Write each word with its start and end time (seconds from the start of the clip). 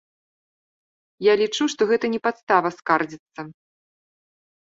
Я 1.25 1.33
лічу, 1.41 1.63
што 1.73 1.81
гэта 1.91 2.05
не 2.13 2.19
падстава 2.29 2.69
скардзіцца. 2.79 3.41